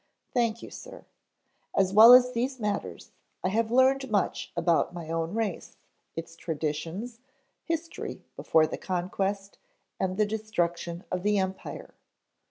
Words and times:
"Thank 0.33 0.63
you, 0.63 0.71
sir. 0.71 1.05
As 1.75 1.93
well 1.93 2.11
as 2.15 2.31
these 2.31 2.59
matters, 2.59 3.11
I 3.43 3.49
have 3.49 3.69
learned 3.69 4.09
much 4.09 4.51
about 4.57 4.95
my 4.95 5.09
own 5.11 5.35
race, 5.35 5.77
its 6.15 6.35
traditions, 6.35 7.19
history 7.65 8.25
before 8.35 8.65
the 8.65 8.79
conquest 8.79 9.59
and 9.99 10.17
the 10.17 10.25
destruction 10.25 11.03
of 11.11 11.21
the 11.21 11.37
Empire. 11.37 11.93